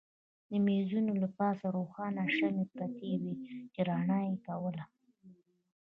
د 0.49 0.51
مېزونو 0.67 1.11
له 1.23 1.29
پاسه 1.37 1.65
روښانه 1.77 2.23
شمعې 2.37 2.65
پرتې 2.75 3.11
وې 3.21 3.33
چې 3.73 3.79
رڼا 3.89 4.19
یې 4.29 4.35
کوله. 4.47 4.85